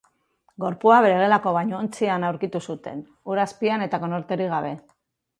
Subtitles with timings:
[0.61, 3.03] Gorpua bere gelako bainuontzian aurkitu zuten,
[3.33, 4.73] ur azpian eta konorterik gabe.